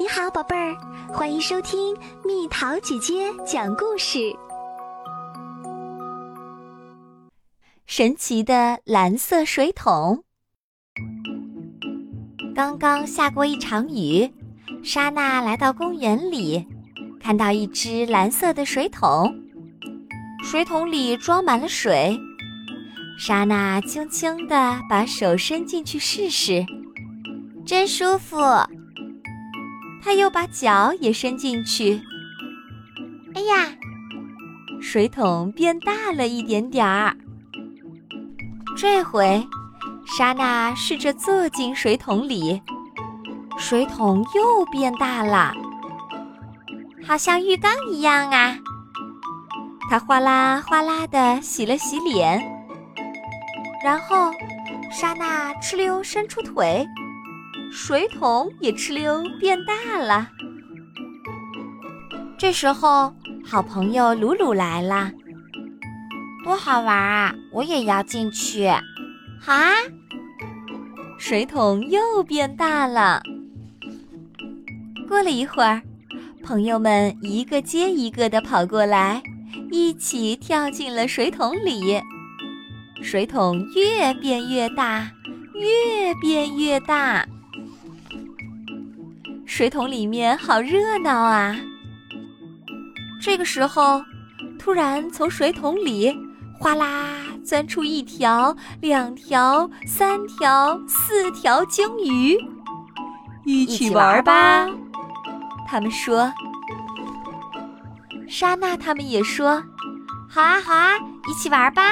[0.00, 0.76] 你好，宝贝儿，
[1.12, 1.92] 欢迎收听
[2.24, 4.32] 蜜桃姐姐讲故事。
[7.84, 10.22] 神奇的蓝色水桶。
[12.54, 14.32] 刚刚下过一场雨，
[14.84, 16.64] 莎娜来到公园里，
[17.20, 19.34] 看到一只蓝色的水桶，
[20.44, 22.16] 水桶里装满了水。
[23.18, 26.64] 莎娜轻轻地把手伸进去试试，
[27.66, 28.36] 真舒服。
[30.08, 32.00] 他又把脚也伸进去，
[33.34, 33.68] 哎呀，
[34.80, 37.14] 水桶变大了一点点儿。
[38.74, 39.46] 这回，
[40.06, 42.62] 莎娜试着坐进水桶里，
[43.58, 45.52] 水桶又变大了，
[47.06, 48.56] 好像浴缸一样啊。
[49.90, 52.42] 她哗啦哗啦的洗了洗脸，
[53.84, 54.32] 然后，
[54.90, 56.86] 莎娜哧溜伸出腿。
[57.70, 60.30] 水桶也哧溜变大了。
[62.38, 63.12] 这时候，
[63.44, 65.10] 好朋友鲁鲁来了，
[66.44, 67.34] 多好玩啊！
[67.52, 68.68] 我也要进去。
[69.40, 69.72] 好啊！
[71.18, 73.22] 水桶又变大了。
[75.08, 75.82] 过了一会儿，
[76.42, 79.22] 朋友们一个接一个的跑过来，
[79.72, 82.00] 一起跳进了水桶里。
[83.02, 85.10] 水桶越变越大，
[85.54, 87.26] 越变越大。
[89.48, 91.56] 水桶里面好热闹啊！
[93.20, 94.04] 这个时候，
[94.58, 96.14] 突然从水桶里
[96.60, 97.06] 哗啦
[97.42, 102.38] 钻出一条、两条、三条、四条鲸鱼，
[103.46, 104.68] 一起玩吧！
[105.66, 106.30] 他们说。
[108.28, 109.64] 莎娜他们也说
[110.28, 110.92] ：“好啊，好啊，
[111.26, 111.82] 一起玩吧！”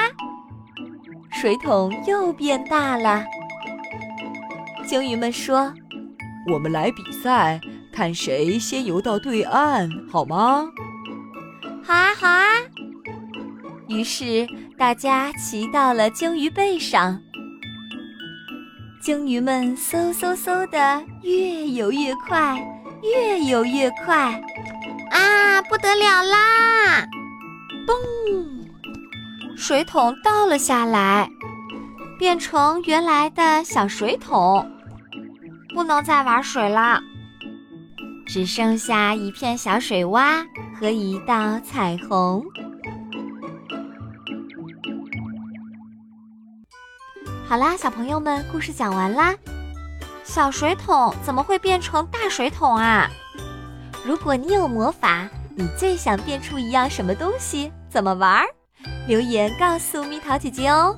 [1.33, 3.25] 水桶又变大了。
[4.85, 5.73] 鲸鱼们说。
[6.49, 7.59] 我们来比赛，
[7.91, 10.69] 看谁先游到对岸，好吗？
[11.83, 12.45] 好啊，好啊！
[13.89, 14.47] 于是
[14.77, 17.21] 大家骑到了鲸鱼背上，
[19.01, 22.57] 鲸鱼们嗖嗖嗖的越游越快，
[23.03, 24.41] 越游越快，
[25.11, 27.05] 啊，不得了啦！
[27.85, 31.29] 嘣，水桶倒了下来，
[32.17, 34.76] 变成原来的小水桶。
[35.73, 37.01] 不能再玩水了，
[38.25, 40.45] 只剩下一片小水洼
[40.79, 42.43] 和一道彩虹。
[47.47, 49.35] 好啦，小朋友们，故事讲完啦。
[50.23, 53.09] 小水桶怎么会变成大水桶啊？
[54.03, 57.71] 如果你有魔法，你最想变出一样什么东西？
[57.89, 58.43] 怎么玩？
[59.07, 60.97] 留言告诉蜜桃姐姐哦。